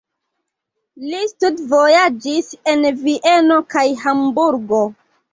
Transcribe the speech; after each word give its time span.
Li 1.09 1.17
studvojaĝis 1.31 2.49
en 2.71 2.87
Vieno 3.01 3.59
kaj 3.75 3.83
Hamburgo. 4.07 4.81